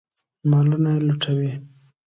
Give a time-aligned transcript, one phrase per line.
[0.49, 1.51] مالونه یې لوټوي.